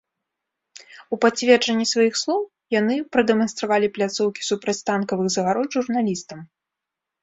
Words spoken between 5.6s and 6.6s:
журналістам.